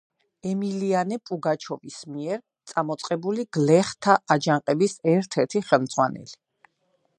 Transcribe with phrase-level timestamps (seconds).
[0.51, 6.39] ემილიანე პუგაჩოვის მიერ წამოწყებული გლეხთა აჯანყების ერთ-ერთი ხელმძღვანელი.